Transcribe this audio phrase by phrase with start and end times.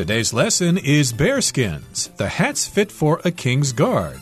[0.00, 4.18] Today's lesson is bearskins, the hats fit for a king's guard.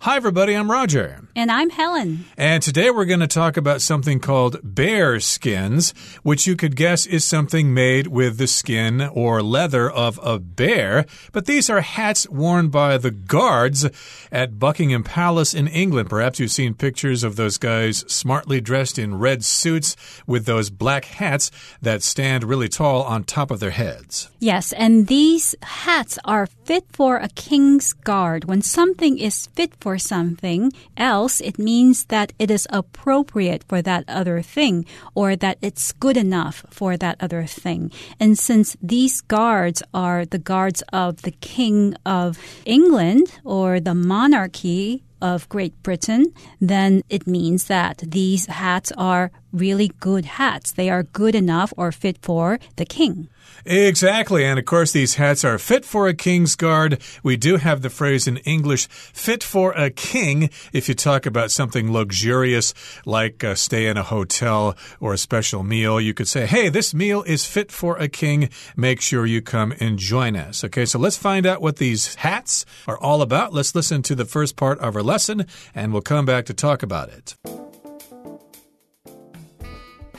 [0.00, 1.25] Hi, everybody, I'm Roger.
[1.36, 2.24] And I'm Helen.
[2.38, 5.92] And today we're going to talk about something called bear skins,
[6.22, 11.04] which you could guess is something made with the skin or leather of a bear.
[11.32, 13.86] But these are hats worn by the guards
[14.32, 16.08] at Buckingham Palace in England.
[16.08, 19.94] Perhaps you've seen pictures of those guys smartly dressed in red suits
[20.26, 21.50] with those black hats
[21.82, 24.30] that stand really tall on top of their heads.
[24.38, 28.46] Yes, and these hats are fit for a king's guard.
[28.46, 33.82] When something is fit for something else, else, it means that it is appropriate for
[33.82, 37.90] that other thing or that it's good enough for that other thing.
[38.20, 45.02] And since these guards are the guards of the King of England or the monarchy,
[45.22, 46.26] of Great Britain,
[46.60, 50.72] then it means that these hats are really good hats.
[50.72, 53.28] They are good enough or fit for the king.
[53.64, 54.44] Exactly.
[54.44, 57.00] And of course, these hats are fit for a king's guard.
[57.22, 61.50] We do have the phrase in English, fit for a king, if you talk about
[61.50, 66.00] something luxurious like uh, stay in a hotel or a special meal.
[66.00, 68.50] You could say, hey, this meal is fit for a king.
[68.76, 70.62] Make sure you come and join us.
[70.64, 73.52] Okay, so let's find out what these hats are all about.
[73.52, 76.82] Let's listen to the first part of our lesson, and we'll come back to talk
[76.82, 77.36] about it.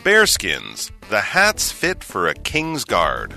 [0.05, 3.35] Bearskins, the hats fit for a king's guard.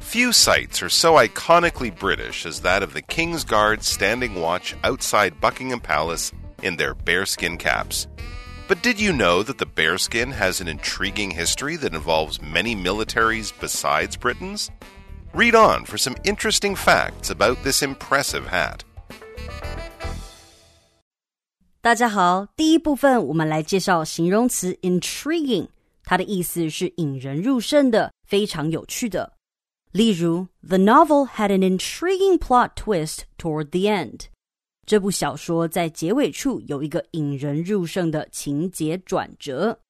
[0.00, 5.40] Few sights are so iconically British as that of the King's Guard standing watch outside
[5.40, 6.30] Buckingham Palace
[6.62, 8.06] in their bearskin caps.
[8.68, 13.52] But did you know that the bearskin has an intriguing history that involves many militaries
[13.60, 14.70] besides Britain's?
[15.32, 18.84] Read on for some interesting facts about this impressive hat.
[21.80, 25.68] 大家好，第一部分我们来介绍形容词 intriguing。
[26.08, 29.32] 它的意思是引人入胜的，非常有趣的。
[29.92, 34.26] 例如，The novel had an intriguing plot twist toward the end。
[34.84, 39.80] 这部小说在结尾处有一个引人入胜的情节转折。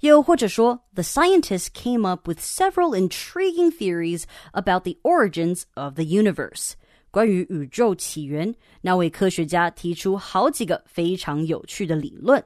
[0.00, 6.72] 又或者说，The scientists came up with several intriguing theories about the origins of the universe。
[7.10, 12.42] 关于宇宙起源，那位科学家提出好几个非常有趣的理论。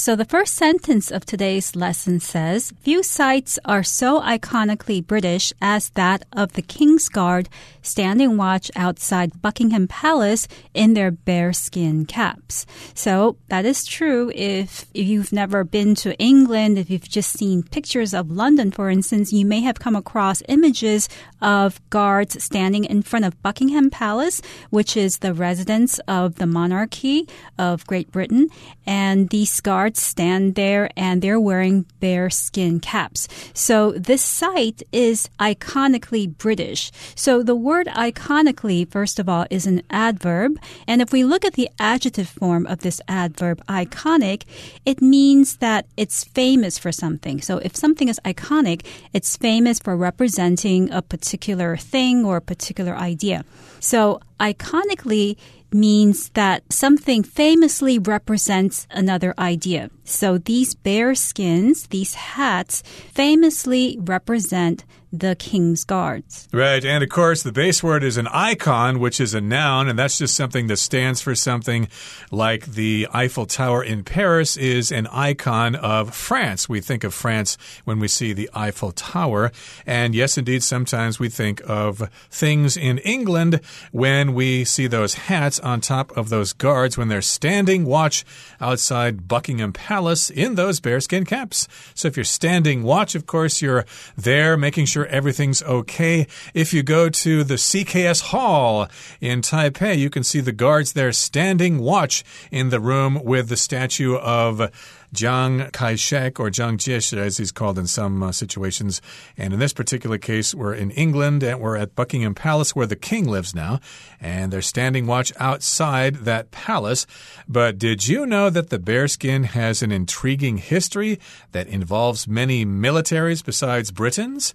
[0.00, 5.90] So the first sentence of today's lesson says, Few sights are so iconically British as
[5.90, 7.50] that of the King's Guard
[7.82, 12.64] standing watch outside Buckingham Palace in their bearskin caps.
[12.94, 17.62] So that is true if, if you've never been to England, if you've just seen
[17.62, 21.10] pictures of London, for instance, you may have come across images
[21.42, 24.40] of guards standing in front of Buckingham Palace,
[24.70, 27.28] which is the residence of the monarchy
[27.58, 28.48] of Great Britain.
[28.86, 33.26] And these guards guards stand there and they're wearing bear skin caps.
[33.54, 36.92] So this site is iconically British.
[37.16, 40.58] So the word iconically, first of all, is an adverb.
[40.86, 44.44] And if we look at the adjective form of this adverb, iconic,
[44.86, 47.40] it means that it's famous for something.
[47.40, 52.94] So if something is iconic, it's famous for representing a particular thing or a particular
[52.94, 53.44] idea.
[53.80, 55.36] So iconically
[55.72, 59.90] means that something famously represents another idea.
[60.04, 62.82] So these bear skins, these hats,
[63.12, 66.48] famously represent the king's guards.
[66.52, 66.84] Right.
[66.84, 70.18] And of course, the base word is an icon, which is a noun, and that's
[70.18, 71.88] just something that stands for something
[72.30, 76.68] like the Eiffel Tower in Paris is an icon of France.
[76.68, 79.50] We think of France when we see the Eiffel Tower.
[79.86, 83.60] And yes, indeed, sometimes we think of things in England
[83.90, 88.24] when we see those hats on top of those guards when they're standing watch
[88.60, 91.66] outside Buckingham Palace in those bearskin caps.
[91.94, 93.84] So if you're standing watch, of course, you're
[94.16, 96.26] there making sure sure everything's okay.
[96.52, 98.86] If you go to the CKS Hall
[99.20, 103.56] in Taipei, you can see the guards there standing watch in the room with the
[103.56, 104.70] statue of
[105.14, 109.02] Jiang Kai shek, or Jiang Jie, as he's called in some uh, situations.
[109.36, 112.94] And in this particular case, we're in England and we're at Buckingham Palace where the
[112.94, 113.80] king lives now.
[114.20, 117.06] And they're standing watch outside that palace.
[117.48, 121.18] But did you know that the bearskin has an intriguing history
[121.52, 124.54] that involves many militaries besides Britain's?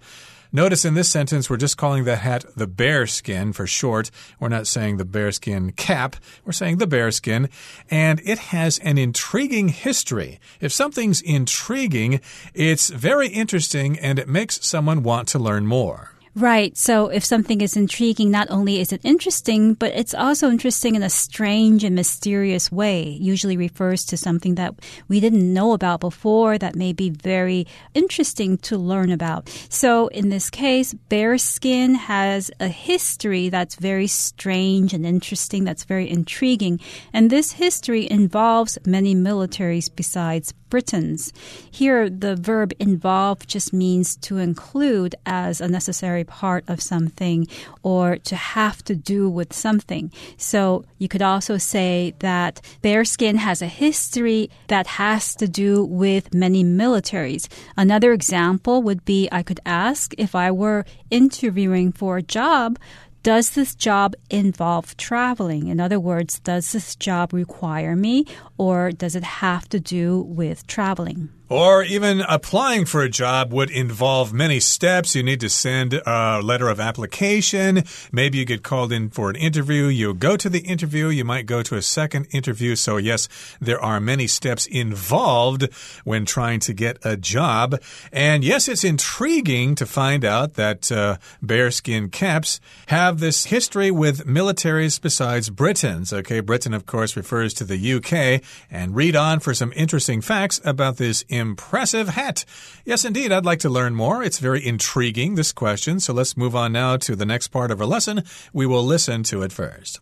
[0.52, 4.10] Notice in this sentence, we're just calling the hat the bearskin for short.
[4.38, 7.48] We're not saying the bearskin cap, we're saying the bearskin.
[7.90, 10.40] And it has an intriguing history.
[10.60, 12.20] If something's intriguing,
[12.54, 16.15] it's very interesting and it makes someone want to learn more.
[16.36, 16.76] Right.
[16.76, 21.02] So if something is intriguing, not only is it interesting, but it's also interesting in
[21.02, 23.08] a strange and mysterious way.
[23.08, 24.74] Usually refers to something that
[25.08, 29.48] we didn't know about before that may be very interesting to learn about.
[29.70, 36.10] So in this case, bearskin has a history that's very strange and interesting, that's very
[36.10, 36.80] intriguing.
[37.14, 41.32] And this history involves many militaries besides Britain's.
[41.70, 47.46] Here, the verb involve just means to include as a necessary part of something
[47.82, 50.10] or to have to do with something.
[50.36, 56.34] So you could also say that bearskin has a history that has to do with
[56.34, 57.48] many militaries.
[57.76, 62.78] Another example would be I could ask if I were interviewing for a job,
[63.26, 65.66] does this job involve traveling?
[65.66, 68.24] In other words, does this job require me
[68.56, 71.30] or does it have to do with traveling?
[71.48, 75.14] Or even applying for a job would involve many steps.
[75.14, 77.84] You need to send a letter of application.
[78.10, 79.84] Maybe you get called in for an interview.
[79.84, 81.06] You go to the interview.
[81.06, 82.74] You might go to a second interview.
[82.74, 83.28] So, yes,
[83.60, 85.68] there are many steps involved
[86.02, 87.80] when trying to get a job.
[88.12, 92.58] And yes, it's intriguing to find out that uh, bearskin caps
[92.88, 96.12] have this history with militaries besides Britain's.
[96.12, 98.42] Okay, Britain, of course, refers to the UK.
[98.68, 102.44] And read on for some interesting facts about this impressive hat.
[102.84, 104.22] Yes, indeed, I'd like to learn more.
[104.22, 106.00] It's very intriguing, this question.
[106.00, 108.22] So let's move on now to the next part of our lesson.
[108.52, 110.00] We will listen to it first.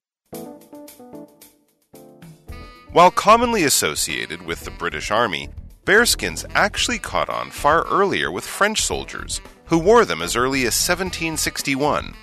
[2.93, 5.49] While commonly associated with the British Army,
[5.85, 10.77] bearskins actually caught on far earlier with French soldiers, who wore them as early as
[10.77, 12.15] 1761.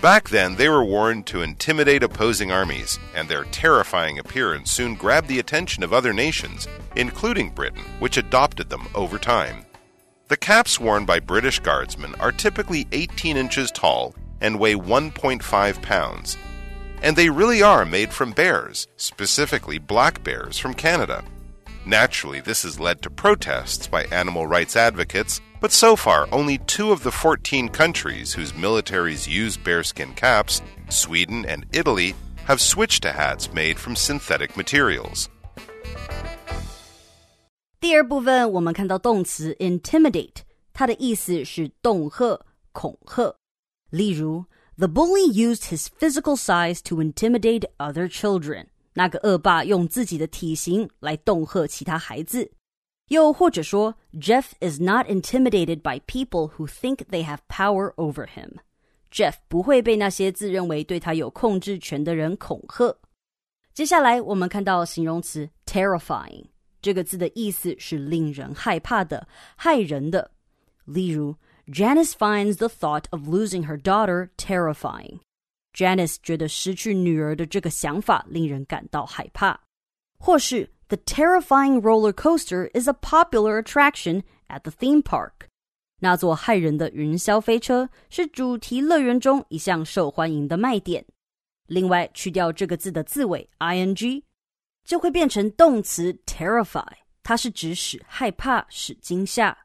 [0.00, 5.28] Back then, they were worn to intimidate opposing armies, and their terrifying appearance soon grabbed
[5.28, 9.64] the attention of other nations, including Britain, which adopted them over time.
[10.28, 16.36] The caps worn by British guardsmen are typically 18 inches tall and weigh 1.5 pounds.
[17.02, 21.24] And they really are made from bears, specifically black bears from Canada.
[21.85, 26.91] Naturally, this has led to protests by animal rights advocates but so far, only two
[26.91, 32.15] of the 14 countries whose militaries use bearskin caps, Sweden and Italy,
[32.45, 35.27] have switched to hats made from synthetic materials.
[37.81, 40.43] 第二部分，我们看到动词 intimidate，
[40.73, 42.39] 它的意思是恫吓、
[42.71, 43.35] 恐吓。
[43.89, 44.45] 例如，
[44.77, 48.67] The bully used his physical size to intimidate other children。
[48.93, 52.51] 那个恶霸用自己的体型来恫吓其他孩子。
[53.09, 58.57] 又或者说，Jeff is not intimidated by people who think they have power over him.
[59.11, 62.95] Jeff 不会被那些自认为对他有控制权的人恐吓。
[63.73, 66.45] 接下来，我们看到形容词 terrifying
[66.81, 70.29] 这个字的意思是令人害怕的、害人的。
[70.85, 71.35] 例如，
[71.67, 75.19] Janice finds the thought of losing her daughter terrifying.
[75.73, 79.59] Janice 觉得失去女儿的这个想法令人感到害怕。
[80.17, 85.47] 或是 the terrifying roller coaster is a popular attraction at the theme park.
[86.01, 91.05] 那座骇人的云霄飞车是主题乐园中一项受欢迎的卖点。
[91.67, 94.23] 另外，去掉这个字的字尾 ing，
[94.85, 96.87] 就会变成动词 terrify，
[97.21, 99.57] 它是指使害怕、使惊吓。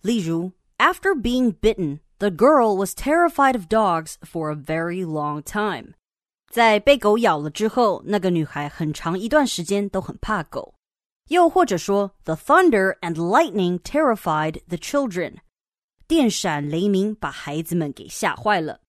[0.00, 5.94] 例如，After being bitten, the girl was terrified of dogs for a very long time.
[6.50, 10.74] 在被狗咬了之后，那个女孩很长一段时间都很怕狗。
[11.28, 15.36] 又或者说，The thunder and lightning terrified the children。
[16.06, 18.80] 电闪雷鸣把孩子们给吓坏了。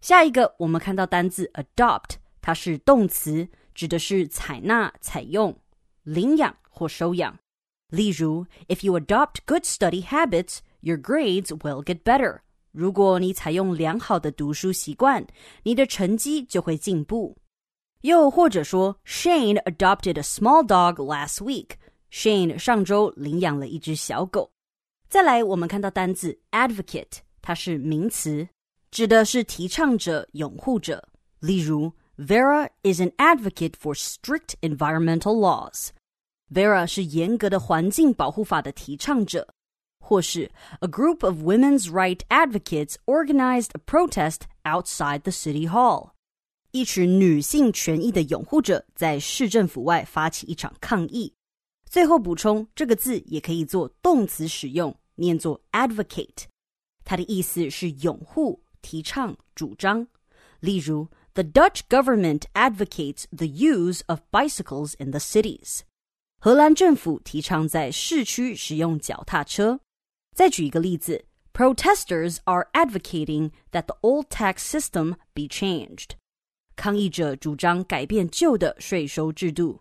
[0.00, 5.58] 下一个，我们看到单字 adopt，它是动词，指的是采纳、采用、
[6.04, 7.36] 领养或收养。
[7.88, 12.42] 例如，If you adopt good study habits, your grades will get better。
[12.75, 15.25] 如果你采用良好的读书习惯，
[15.63, 17.37] 你的成绩就会进步。
[18.01, 21.77] 又或者说，Shane adopted a small dog last week。
[22.11, 24.51] Shane 上周领养了一只小狗。
[25.07, 28.45] 再来，我们看到单字 advocate，它是名词，
[28.91, 31.07] 指的是提倡者、拥护者。
[31.39, 35.91] 例如，Vera is an advocate for strict environmental laws。
[36.53, 39.54] Vera 是严格的环境保护法的提倡者。
[40.04, 40.50] 或是
[40.80, 46.10] a group of women's right advocates organized a protest outside the city hall。
[46.72, 51.34] 一群女性权益的拥护者在市政府外发起一场抗议。
[51.88, 56.44] 最后补充，这个字也可以做动词使用，念作 advocate，
[57.04, 60.06] 它的意思是拥护、提倡、主张。
[60.60, 65.80] 例如，The Dutch government advocates the use of bicycles in the cities。
[66.38, 69.80] 荷兰政府提倡在市区使用脚踏车。
[70.34, 76.12] 再举一个例子 Protesters are advocating that the old tax system be changed.
[76.76, 79.80] 抗议者主张改变旧的税收制度。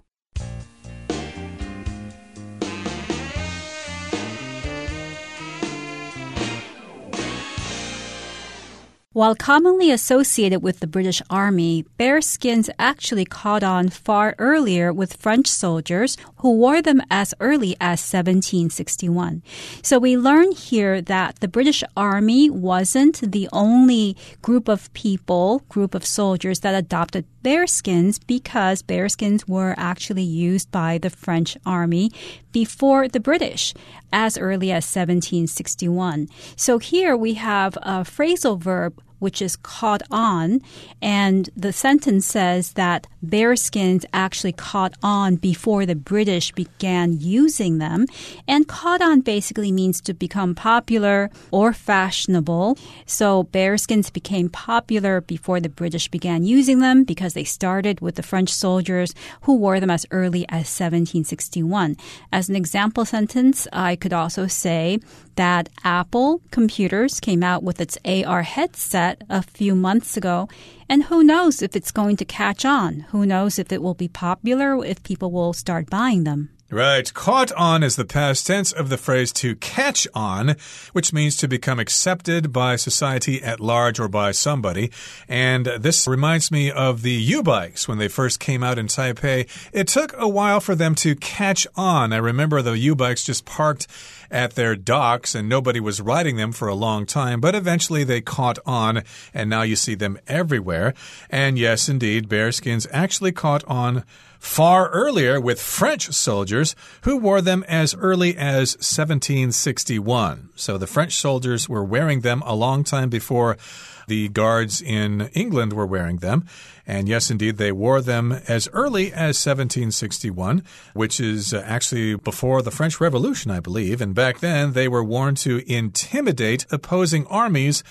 [9.14, 15.46] While commonly associated with the British Army, bearskins actually caught on far earlier with French
[15.46, 19.44] soldiers who wore them as early as 1761.
[19.82, 25.94] So we learn here that the British Army wasn't the only group of people, group
[25.94, 32.10] of soldiers that adopted bearskins because bearskins were actually used by the French army
[32.52, 33.74] before the British
[34.12, 36.28] as early as 1761.
[36.56, 40.60] So here we have a phrasal verb which is caught on.
[41.00, 48.04] And the sentence says that bearskins actually caught on before the British began using them.
[48.46, 52.76] And caught on basically means to become popular or fashionable.
[53.06, 58.22] So bearskins became popular before the British began using them because they started with the
[58.22, 61.96] French soldiers who wore them as early as 1761.
[62.30, 64.98] As an example sentence, I could also say
[65.36, 70.48] that Apple computers came out with its AR headset a few months ago.
[70.88, 73.00] And who knows if it's going to catch on?
[73.10, 76.50] Who knows if it will be popular, if people will start buying them?
[76.70, 77.12] Right.
[77.14, 80.56] Caught on is the past tense of the phrase to catch on,
[80.92, 84.90] which means to become accepted by society at large or by somebody.
[85.28, 89.46] And this reminds me of the YouBikes when they first came out in Taipei.
[89.72, 92.12] It took a while for them to catch on.
[92.12, 93.86] I remember the YouBikes just parked
[94.30, 98.20] at their docks and nobody was riding them for a long time, but eventually they
[98.20, 99.02] caught on
[99.32, 100.94] and now you see them everywhere.
[101.30, 104.04] And yes, indeed, bearskins actually caught on
[104.38, 110.50] far earlier with French soldiers who wore them as early as 1761.
[110.54, 113.56] So the French soldiers were wearing them a long time before
[114.06, 116.46] the guards in England were wearing them.
[116.86, 122.60] And yes, indeed, they wore them as early as 1761, which is uh, actually before
[122.60, 124.00] the French Revolution, I believe.
[124.00, 127.82] And back then, they were worn to intimidate opposing armies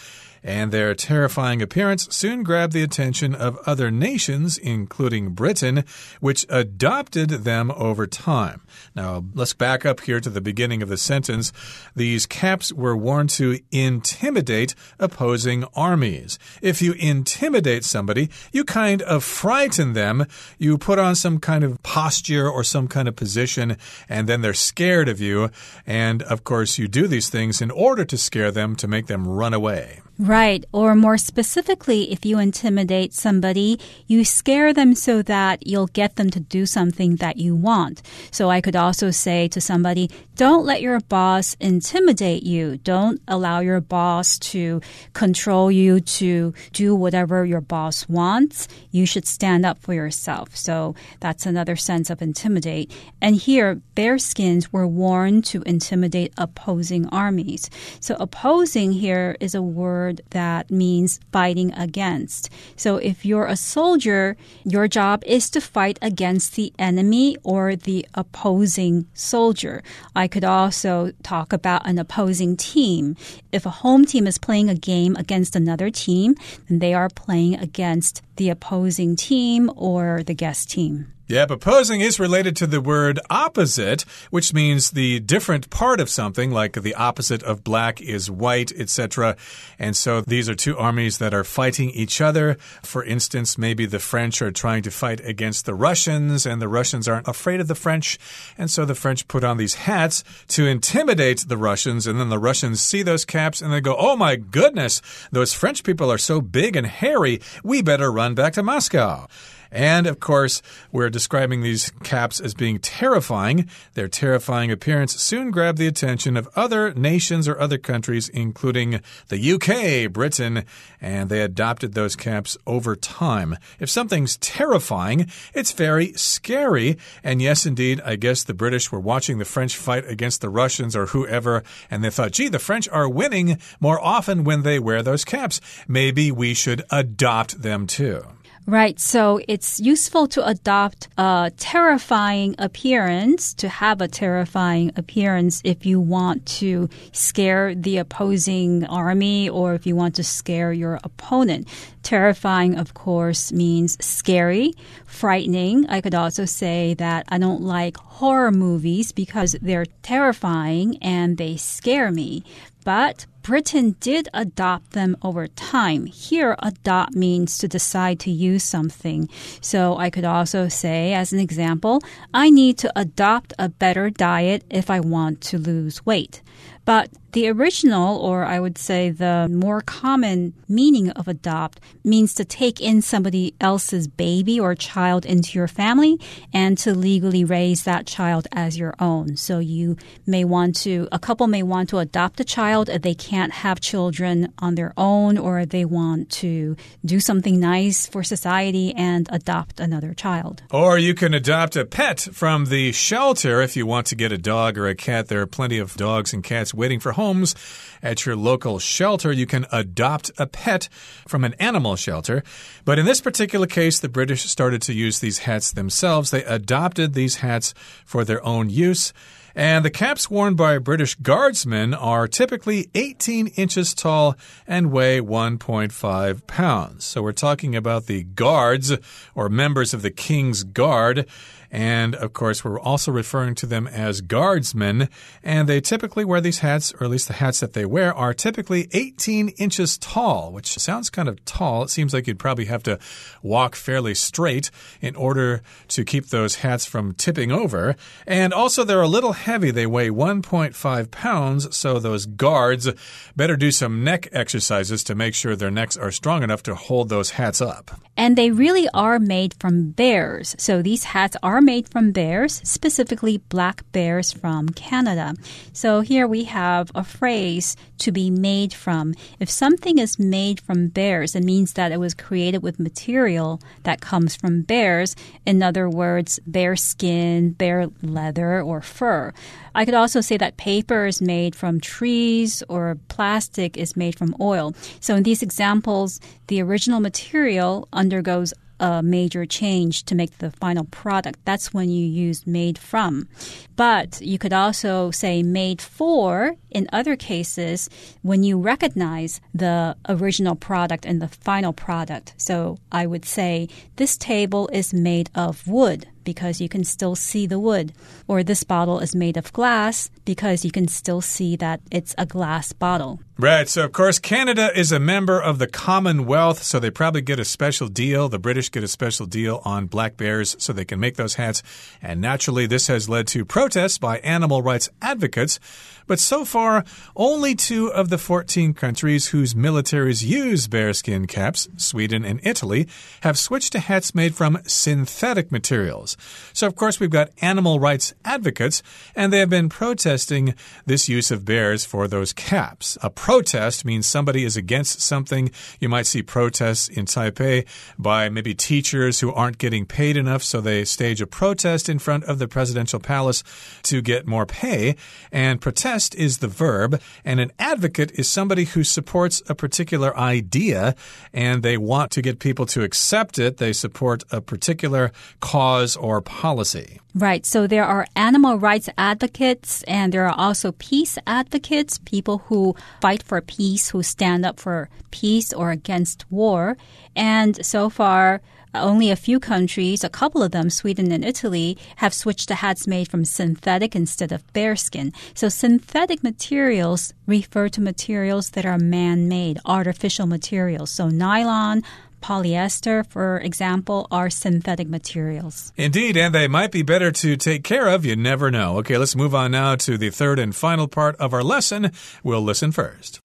[0.44, 5.86] and their terrifying appearance soon grabbed the attention of other nations, including Britain,
[6.20, 8.62] which adopted them over time.
[8.96, 11.54] Now, let's back up here to the beginning of the sentence.
[11.96, 16.38] These caps were worn to intimidate opposing armies.
[16.62, 20.26] If you intimidate somebody, you kind of frighten them.
[20.58, 23.78] You put on some kind of posture or some kind of position,
[24.10, 25.50] and then they're scared of you.
[25.86, 29.28] And of course, you do these things in order to scare them, to make them
[29.28, 30.02] run away.
[30.20, 30.64] Right.
[30.72, 36.30] Or more specifically, if you intimidate somebody, you scare them so that you'll get them
[36.30, 38.04] to do something that you want.
[38.30, 42.78] So I could also say to somebody, don't let your boss intimidate you.
[42.78, 44.82] Don't allow your boss to
[45.14, 48.68] control you to do whatever your boss wants.
[48.92, 50.56] You should stand up for yourself.
[50.56, 52.92] So that's another sense of intimidate.
[53.20, 57.70] And here, bearskins were worn to intimidate opposing armies.
[58.00, 62.50] So opposing here is a word word that means fighting against.
[62.76, 68.06] So if you're a soldier, your job is to fight against the enemy or the
[68.14, 69.84] opposing soldier.
[70.16, 73.16] I could also talk about an opposing team.
[73.52, 76.36] If a home team is playing a game against another team,
[76.68, 81.14] then they are playing against the opposing team or the guest team.
[81.34, 86.52] Yeah, opposing is related to the word opposite, which means the different part of something,
[86.52, 89.36] like the opposite of black is white, etc.
[89.80, 92.54] And so these are two armies that are fighting each other.
[92.84, 97.08] For instance, maybe the French are trying to fight against the Russians, and the Russians
[97.08, 98.20] aren't afraid of the French.
[98.56, 102.38] And so the French put on these hats to intimidate the Russians, and then the
[102.38, 106.42] Russians see those caps and they go, Oh my goodness, those French people are so
[106.42, 109.28] big and hairy, we better run back to Moscow.
[109.74, 110.62] And of course,
[110.92, 113.68] we're describing these caps as being terrifying.
[113.96, 119.54] Their terrifying appearance soon grabbed the attention of other nations or other countries, including the
[119.54, 120.64] UK, Britain,
[121.02, 123.58] and they adopted those caps over time.
[123.80, 126.98] If something's terrifying, it's very scary.
[127.24, 130.96] And yes, indeed, I guess the British were watching the French fight against the Russians
[130.96, 135.02] or whoever, and they thought, gee, the French are winning more often when they wear
[135.02, 135.60] those caps.
[135.88, 138.24] Maybe we should adopt them too.
[138.66, 138.98] Right.
[138.98, 146.00] So it's useful to adopt a terrifying appearance, to have a terrifying appearance if you
[146.00, 151.68] want to scare the opposing army or if you want to scare your opponent.
[152.04, 154.74] Terrifying, of course, means scary,
[155.06, 155.86] frightening.
[155.90, 161.58] I could also say that I don't like horror movies because they're terrifying and they
[161.58, 162.44] scare me.
[162.84, 166.06] But Britain did adopt them over time.
[166.06, 169.30] Here, adopt means to decide to use something.
[169.62, 172.02] So I could also say, as an example,
[172.34, 176.42] I need to adopt a better diet if I want to lose weight.
[176.86, 182.46] But the original, or I would say the more common meaning of adopt, means to
[182.46, 186.20] take in somebody else's baby or child into your family
[186.54, 189.36] and to legally raise that child as your own.
[189.36, 193.52] So you may want to, a couple may want to adopt a child they can't
[193.52, 199.28] have children on their own or they want to do something nice for society and
[199.32, 200.64] adopt another child.
[200.72, 204.38] Or you can adopt a pet from the shelter if you want to get a
[204.38, 205.28] dog or a cat.
[205.28, 207.56] There are plenty of dogs and cats waiting for homes
[208.02, 209.32] at your local shelter.
[209.32, 210.90] You can adopt a pet
[211.26, 212.44] from an animal shelter.
[212.84, 216.32] But in this particular case, the British started to use these hats themselves.
[216.32, 217.74] They adopted these hats
[218.06, 219.14] for their own use.
[219.56, 224.36] And the caps worn by British guardsmen are typically 18 inches tall
[224.68, 227.06] and weigh 1.5 pounds.
[227.06, 228.92] So we're talking about the guards
[229.36, 231.28] or members of the King's Guard.
[231.74, 235.10] And of course, we're also referring to them as guardsmen.
[235.42, 238.32] And they typically wear these hats, or at least the hats that they wear, are
[238.32, 241.82] typically 18 inches tall, which sounds kind of tall.
[241.82, 243.00] It seems like you'd probably have to
[243.42, 244.70] walk fairly straight
[245.02, 247.96] in order to keep those hats from tipping over.
[248.28, 249.72] And also, they're a little heavy.
[249.72, 252.88] They weigh 1.5 pounds, so those guards
[253.36, 257.10] better do some neck exercises to make sure their necks are strong enough to hold
[257.10, 258.00] those hats up.
[258.16, 260.56] And they really are made from bears.
[260.60, 265.34] So these hats are made from bears, specifically black bears from Canada.
[265.72, 269.14] So here we have a phrase to be made from.
[269.40, 274.02] If something is made from bears, it means that it was created with material that
[274.02, 275.16] comes from bears.
[275.46, 279.34] In other words, bear skin, bear leather, or fur.
[279.76, 284.36] I could also say that paper is made from trees or plastic is made from
[284.40, 284.74] oil.
[285.00, 290.86] So in these examples, the original material undergoes a major change to make the final
[290.86, 291.40] product.
[291.46, 293.28] That's when you use made from.
[293.76, 297.90] But you could also say made for in other cases
[298.22, 302.34] when you recognize the original product and the final product.
[302.38, 307.46] So I would say this table is made of wood because you can still see
[307.46, 307.94] the wood.
[308.28, 312.26] Or this bottle is made of glass because you can still see that it's a
[312.26, 313.20] glass bottle.
[313.38, 313.68] Right.
[313.68, 317.46] So, of course, Canada is a member of the Commonwealth, so they probably get a
[317.46, 318.30] special deal.
[318.30, 321.64] The British get a special deal on black bears so they can make those hats.
[322.00, 325.60] And naturally, this has led to protests by animal rights advocates.
[326.06, 326.84] But so far,
[327.16, 332.88] only two of the 14 countries whose militaries use bearskin caps, Sweden and Italy,
[333.22, 336.13] have switched to hats made from synthetic materials.
[336.54, 338.84] So, of course, we've got animal rights advocates,
[339.16, 342.98] and they have been protesting this use of bears for those caps.
[343.02, 345.52] A protest means somebody is against something.
[345.80, 347.66] You might see protests in Taipei
[347.98, 352.24] by maybe teachers who aren't getting paid enough, so they stage a protest in front
[352.26, 353.44] of the presidential palace
[353.84, 354.96] to get more pay.
[355.32, 360.96] And protest is the verb, and an advocate is somebody who supports a particular idea
[361.34, 363.58] and they want to get people to accept it.
[363.58, 367.00] They support a particular cause or policy.
[367.16, 367.46] Right.
[367.46, 373.24] So there are animal rights advocates and there are also peace advocates, people who fight
[373.24, 376.76] for peace, who stand up for peace or against war.
[377.16, 378.42] And so far,
[378.74, 382.88] only a few countries, a couple of them, Sweden and Italy, have switched to hats
[382.88, 385.14] made from synthetic instead of bearskin.
[385.36, 390.90] So synthetic materials refer to materials that are man-made, artificial materials.
[390.90, 391.84] So nylon,
[392.24, 395.74] polyester, for example, are synthetic materials.
[395.76, 398.06] Indeed, and they might be better to take care of.
[398.06, 398.78] You never know.
[398.78, 401.92] Okay, let's move on now to the third and final part of our lesson.
[402.24, 403.20] We'll listen first.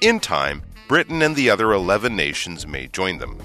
[0.00, 3.38] In time, Britain and the other 11 nations may join them.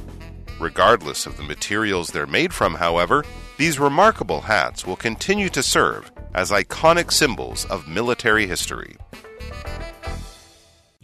[0.60, 3.26] Regardless of the materials they're made from, however,
[3.58, 8.96] these remarkable hats will continue to serve as iconic symbols of military history.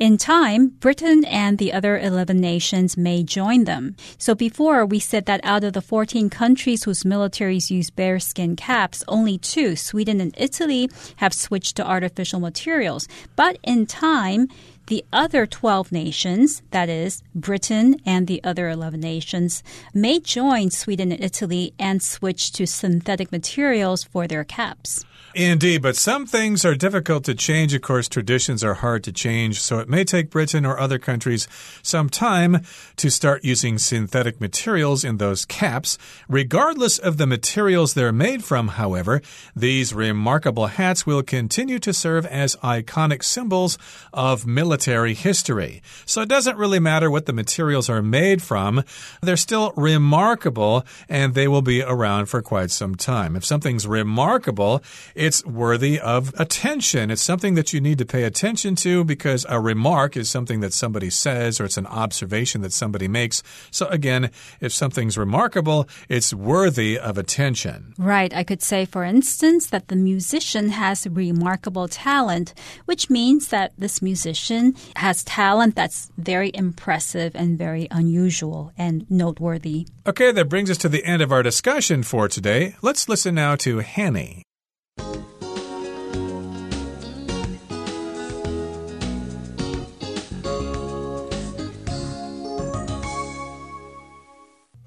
[0.01, 3.95] In time, Britain and the other 11 nations may join them.
[4.17, 9.03] So before we said that out of the 14 countries whose militaries use bearskin caps,
[9.07, 13.07] only two, Sweden and Italy, have switched to artificial materials.
[13.35, 14.47] But in time,
[14.91, 21.13] the other 12 nations, that is, Britain and the other 11 nations, may join Sweden
[21.13, 25.06] and Italy and switch to synthetic materials for their caps.
[25.34, 27.73] Indeed, but some things are difficult to change.
[27.73, 31.47] Of course, traditions are hard to change, so it may take Britain or other countries
[31.82, 32.63] some time
[32.97, 35.97] to start using synthetic materials in those caps.
[36.27, 39.21] Regardless of the materials they're made from, however,
[39.56, 43.77] these remarkable hats will continue to serve as iconic symbols
[44.12, 45.82] of military history.
[46.06, 48.84] So it doesn't really matter what the materials are made from,
[49.22, 53.36] they're still remarkable and they will be around for quite some time.
[53.36, 54.82] If something's remarkable,
[55.15, 57.12] it's worthy of attention.
[57.12, 60.74] It's something that you need to pay attention to because a remark is something that
[60.74, 63.44] somebody says or it's an observation that somebody makes.
[63.70, 67.94] So, again, if something's remarkable, it's worthy of attention.
[67.98, 68.34] Right.
[68.34, 72.54] I could say, for instance, that the musician has remarkable talent,
[72.86, 79.87] which means that this musician has talent that's very impressive and very unusual and noteworthy.
[80.07, 82.74] Okay, that brings us to the end of our discussion for today.
[82.83, 84.42] Let's listen now to Hanny.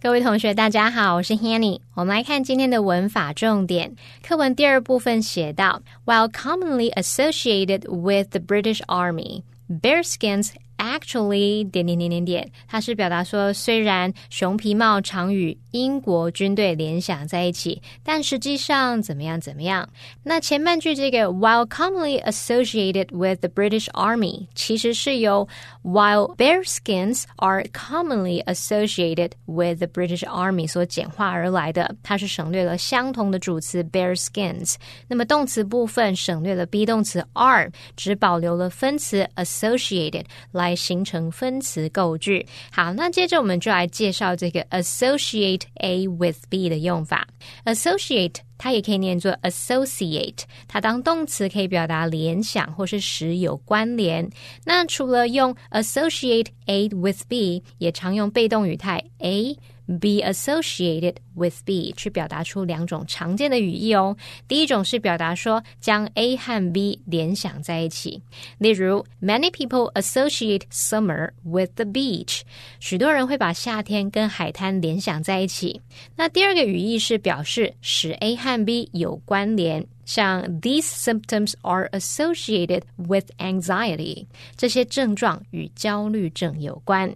[0.02, 1.82] 各位同学，大家好，我是 Hanny。
[1.94, 3.94] 我们来看今天的文法重点。
[4.26, 10.53] 课文第二部分写到，While commonly associated with the British Army, bearskins
[10.84, 19.88] Actually，点点点点点，它是表达说，虽然熊皮帽常与英国军队联想在一起，但实际上怎么样怎么样？
[20.24, 25.48] 那前半句这个 while commonly associated with the British Army，其实是由
[25.84, 34.76] while bearskins are commonly associated with the British Army 所简化而来的，它是省略了相同的主词 bearskins，
[35.10, 40.70] 那么动词部分省略了 be 动词 are，只保留了分词 associated 来。
[40.75, 42.47] 形成分词构句。
[42.71, 47.27] 好，那接着我们就来介绍这个 associate A with B 的用法。
[47.65, 54.29] associate 它也可以念作 associate，它当动词可以表达联想或是使有关联。
[54.65, 59.57] 那除了用 associate A with B，也常用被动语态 A。
[59.87, 64.17] Be associated with B 去表达出两种常见的语义哦。
[64.49, 68.23] 第一种是表达说将 A 和 B 联想在一起，
[68.59, 72.43] 例如 Many people associate summer with the beach，
[72.81, 75.81] 许多人会把夏天跟海滩联想在一起。
[76.17, 79.87] 那第二个语义是表示使 A 和 B 有关联。
[80.05, 87.15] 像 these symptoms are associated with anxiety，这些症状与焦虑症有关。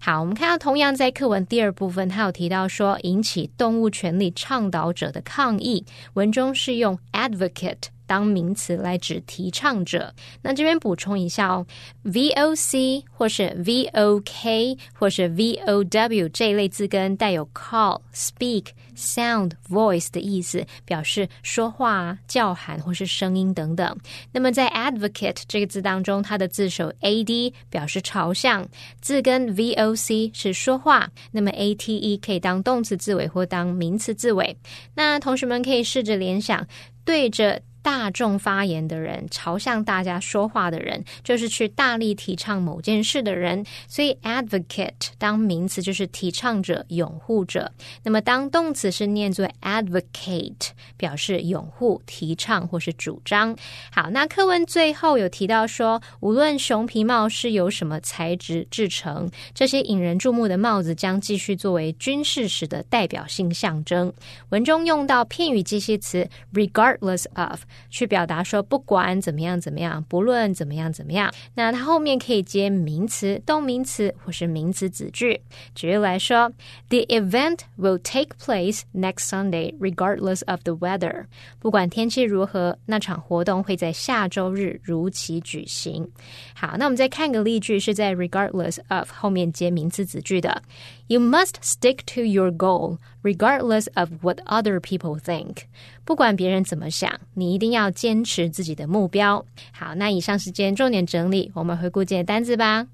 [0.00, 7.84] 好，我们看到同样在课文第二部分，他有提到说引起动物权利倡导者的抗议，文中是用 advocate。
[8.06, 10.14] 当名词来指提倡者。
[10.42, 11.66] 那这边补充一下哦
[12.04, 23.96] ，voc 或是 vok 或是 vow 这一类字根带有 call、speak、sound、voice 的意思，表示说话、叫喊或是声音等等。
[24.32, 28.68] 那么在 advocate 这个字当中，它的字首 ad 表示朝向，
[29.00, 34.56] 字根 voc 是说话，那么 ate 可以当动词字尾或当名词字尾。
[34.94, 36.66] 那同学们可以试着联想，
[37.04, 37.62] 对着。
[37.82, 43.64] 大众发言的人，朝向大家说话的人，就是去大力提倡某件事的人。
[43.88, 47.72] 所以，advocate 当名词就是提倡者、拥护者。
[48.04, 53.56] 那么，当动词是念作 advocate，表示拥护、提倡或是主张。
[53.90, 64.12] 好，那课文最后有提到说，无论熊皮帽是由什么材质制成，这些引人注目的帽子将继续作为军事史的代表性象征。
[64.50, 67.62] 文中用到片语介系词 regardless of。
[67.90, 75.40] 去表达说不管怎么样怎么样，不论怎么样怎么样，那它后面可以接名词、动名词或是名词子句。
[75.74, 76.52] 举例来说
[76.88, 81.26] ，The event will take place next Sunday regardless of the weather。
[81.58, 86.08] 不管天气如何，那场活动会在下周日如期举行。
[86.54, 90.62] 好，那我们再看个例句，是在 regardless of 后面接名词子句的。
[91.11, 95.63] You must stick to your goal regardless of what other people think。
[96.03, 99.45] 不管别人怎么想，你一定要坚持自己的目标。
[99.71, 102.87] 好，那以上时间重点整理，我们回顾今天单词吧。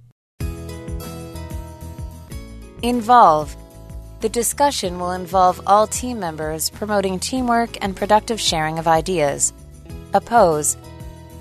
[2.82, 3.50] Involve.
[4.20, 9.52] The discussion will involve all team members promoting teamwork and productive sharing of ideas.
[10.14, 10.76] Oppose.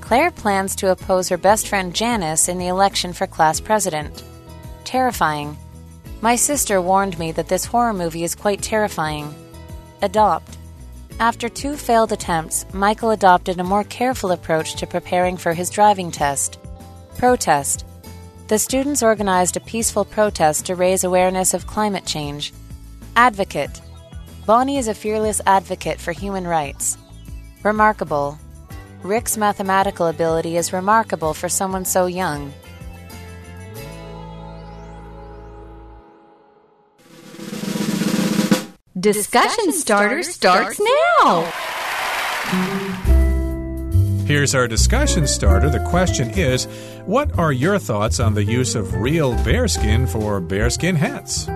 [0.00, 4.24] Claire plans to oppose her best friend Janice in the election for class president.
[4.84, 5.56] Terrifying.
[6.19, 9.33] My sister warned me that this horror movie is quite terrifying.
[10.01, 10.57] Adopt.
[11.19, 16.11] After two failed attempts, Michael adopted a more careful approach to preparing for his driving
[16.11, 16.57] test.
[17.17, 17.85] Protest.
[18.47, 22.53] The students organized a peaceful protest to raise awareness of climate change.
[23.15, 23.81] Advocate.
[24.45, 26.97] Bonnie is a fearless advocate for human rights.
[27.63, 28.39] Remarkable.
[29.03, 32.53] Rick's mathematical ability is remarkable for someone so young.
[39.13, 41.43] Discussion starter starts now.
[44.25, 45.69] Here's our discussion starter.
[45.69, 46.65] The question is
[47.05, 51.47] What are your thoughts on the use of real bearskin for bearskin hats?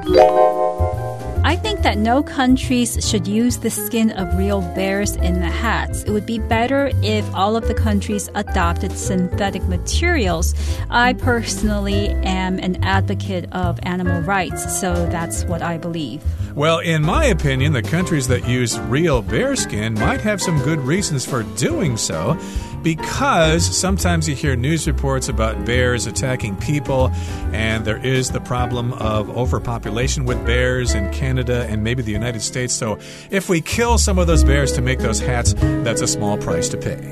[1.44, 6.04] I think that no countries should use the skin of real bears in the hats.
[6.04, 10.54] It would be better if all of the countries adopted synthetic materials.
[10.92, 16.24] I personally am an advocate of animal rights, so that's what I believe.
[16.54, 21.26] Well, in my opinion, the countries that use real bearskin might have some good reasons
[21.26, 22.38] for doing so
[22.84, 27.12] because sometimes you hear news reports about bears attacking people,
[27.54, 32.42] and there is the problem of overpopulation with bears in Canada and maybe the United
[32.42, 32.74] States.
[32.74, 36.38] So if we kill some of those bears to make those hats, that's a small
[36.38, 37.12] price to pay.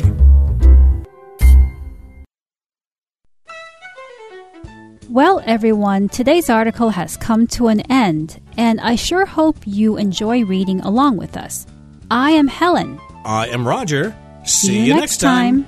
[5.10, 10.44] Well, everyone, today's article has come to an end, and I sure hope you enjoy
[10.44, 11.66] reading along with us.
[12.12, 13.00] I am Helen.
[13.26, 14.16] I am Roger.
[14.50, 15.68] See, you next time.